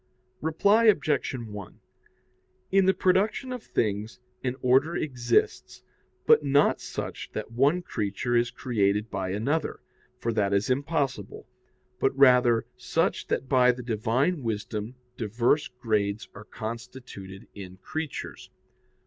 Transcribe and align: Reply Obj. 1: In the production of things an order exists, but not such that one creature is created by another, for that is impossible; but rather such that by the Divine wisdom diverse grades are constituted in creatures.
Reply 0.41 0.85
Obj. 0.85 1.33
1: 1.35 1.79
In 2.71 2.85
the 2.87 2.93
production 2.95 3.51
of 3.53 3.61
things 3.61 4.19
an 4.43 4.55
order 4.63 4.95
exists, 4.95 5.83
but 6.25 6.43
not 6.43 6.81
such 6.81 7.29
that 7.33 7.51
one 7.51 7.83
creature 7.83 8.35
is 8.35 8.49
created 8.49 9.11
by 9.11 9.29
another, 9.29 9.79
for 10.17 10.33
that 10.33 10.53
is 10.55 10.71
impossible; 10.71 11.47
but 11.99 12.17
rather 12.17 12.65
such 12.75 13.27
that 13.27 13.47
by 13.47 13.71
the 13.71 13.83
Divine 13.83 14.41
wisdom 14.41 14.95
diverse 15.17 15.67
grades 15.67 16.27
are 16.33 16.45
constituted 16.45 17.47
in 17.53 17.77
creatures. 17.77 18.49